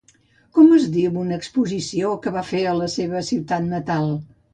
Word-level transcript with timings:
Com 0.57 0.69
es 0.77 0.85
va 0.85 0.93
dir 0.93 1.03
una 1.23 1.35
exposició 1.39 2.09
que 2.23 2.33
va 2.37 2.43
fer 2.53 2.61
a 2.71 2.73
la 2.79 2.87
seva 2.95 3.21
ciutat 3.29 3.69
natal? 3.75 4.09